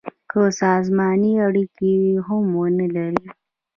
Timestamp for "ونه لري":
2.59-3.25